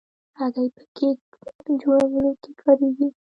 [0.39, 1.21] هګۍ په کیک
[1.81, 3.07] جوړولو کې کارېږي.